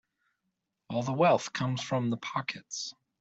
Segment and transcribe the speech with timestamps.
[0.89, 2.95] All the wealth comes from the pockets.